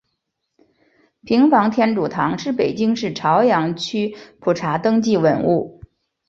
[1.25, 5.79] 平房天主堂是北京市朝阳区普查登记文物。